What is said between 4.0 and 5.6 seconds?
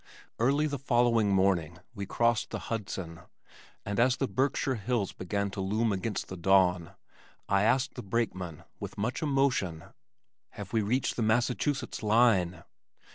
the Berkshire hills began